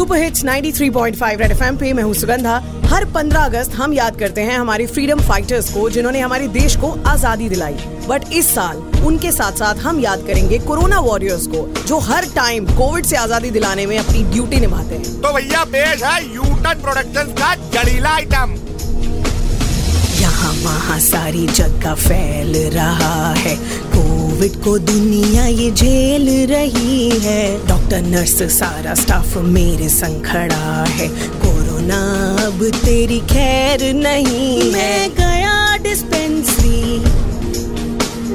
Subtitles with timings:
[0.00, 2.54] Super hits 93.5 red FM पे मैं हूँ सुगंधा।
[2.90, 6.90] हर 15 अगस्त हम याद करते हैं हमारे फ्रीडम फाइटर्स को जिन्होंने हमारे देश को
[7.08, 7.74] आज़ादी दिलाई।
[8.06, 8.76] बट इस साल
[9.06, 13.50] उनके साथ साथ हम याद करेंगे कोरोना वॉरियर्स को जो हर टाइम कोविड से आज़ादी
[13.50, 18.54] दिलाने में अपनी ड्यूटी निभाते हैं। तो भैया पेश है यूटन प्रोडक्शन का जड़ीला आइटम
[20.20, 23.56] यहाँ वहाँ सारी जगह फैल रहा है।
[24.40, 31.08] कोविड को दुनिया ये झेल रही है। डॉक्टर नर्स सारा स्टाफ मेरे संग खड़ा है।
[31.42, 31.98] कोरोना
[32.46, 36.98] अब तेरी खैर नहीं मैं गया डिस्पेंसरी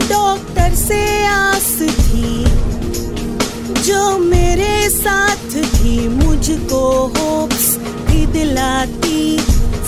[0.10, 2.46] डॉक्टर से आस थी।
[3.82, 6.82] जो मेरे साथ थी, मुझको
[7.18, 9.38] होप्स भी दिलाती।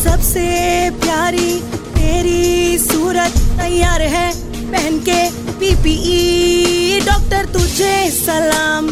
[0.04, 0.48] सबसे
[0.90, 1.60] प्यारी
[1.94, 4.32] तेरी सूरत तैयार है
[4.72, 8.86] पहन के। पीपीई डॉक्टर तुझे सलाम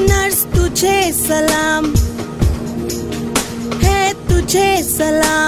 [0.00, 1.92] नर्स तुझे सलाम
[3.84, 5.47] है तुझे सलाम।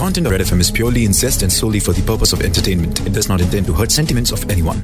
[0.00, 3.06] Content of Red FM is purely incest and solely for the purpose of entertainment.
[3.06, 4.82] It does not intend to hurt sentiments of anyone.